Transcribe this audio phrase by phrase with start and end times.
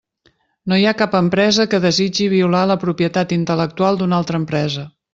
[0.71, 4.93] No hi ha cap empresa que desitgi violar la propietat intel·lectual d'una altra empresa.